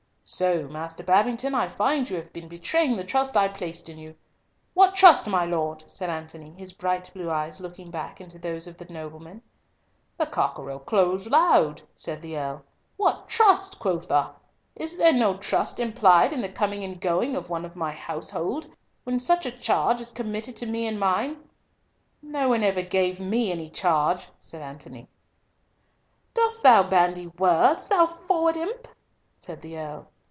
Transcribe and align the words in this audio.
"So, 0.23 0.65
Master 0.69 1.03
Babington, 1.03 1.53
I 1.53 1.67
find 1.67 2.09
you 2.09 2.15
have 2.15 2.31
been 2.31 2.47
betraying 2.47 2.95
the 2.95 3.03
trust 3.03 3.35
I 3.35 3.49
placed 3.49 3.89
in 3.89 3.97
you—" 3.97 4.15
"What, 4.73 4.95
trust, 4.95 5.27
my 5.27 5.43
Lord?" 5.43 5.83
said 5.87 6.09
Antony, 6.09 6.53
his 6.57 6.71
bright 6.71 7.11
blue 7.13 7.29
eyes 7.29 7.59
looking 7.59 7.91
back 7.91 8.21
into 8.21 8.39
those 8.39 8.65
of 8.65 8.77
the 8.77 8.85
nobleman. 8.85 9.41
"The 10.17 10.25
cockerel 10.27 10.79
crows 10.79 11.27
loud," 11.27 11.81
said 11.95 12.21
the 12.21 12.37
Earl. 12.37 12.63
"What 12.95 13.27
trust, 13.27 13.77
quotha! 13.77 14.33
Is 14.73 14.95
there 14.95 15.11
no 15.11 15.35
trust 15.35 15.81
implied 15.81 16.31
in 16.31 16.39
the 16.41 16.47
coming 16.47 16.81
and 16.85 17.01
going 17.01 17.35
of 17.35 17.49
one 17.49 17.65
of 17.65 17.75
my 17.75 17.91
household, 17.91 18.67
when 19.03 19.19
such 19.19 19.45
a 19.45 19.51
charge 19.51 19.99
is 19.99 20.11
committed 20.11 20.55
to 20.55 20.65
me 20.65 20.87
and 20.87 20.97
mine?" 20.97 21.43
"No 22.21 22.47
one 22.47 22.63
ever 22.63 22.81
gave 22.83 23.19
me 23.19 23.51
any 23.51 23.69
charge," 23.69 24.29
said 24.39 24.61
Antony. 24.61 25.09
"Dost 26.33 26.63
thou 26.63 26.83
bandy 26.87 27.27
words, 27.27 27.89
thou 27.89 28.05
froward 28.05 28.55
imp?" 28.55 28.87
said 29.37 29.61
the 29.61 29.77
Earl. 29.77 30.07